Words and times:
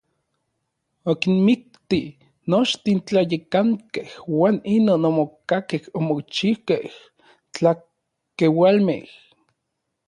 Okinmikti 1.11 1.99
nochtin 2.49 2.99
tlayekankej 3.07 4.09
uan 4.37 4.55
inon 4.75 5.03
omokakej 5.09 5.83
omochikej 5.99 6.85
tlakeualmej. 7.53 9.03